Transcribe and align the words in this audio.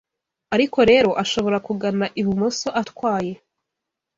ariko 0.55 0.79
rero 0.91 1.09
ashobora 1.23 1.57
kugana 1.67 2.05
ibumoso 2.19 2.67
atwaye 2.81 3.33